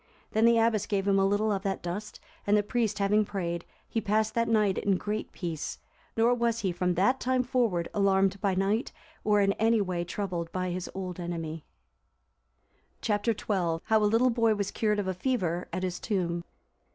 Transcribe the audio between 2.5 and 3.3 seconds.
the priest having